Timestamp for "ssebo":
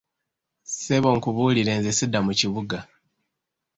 0.63-1.07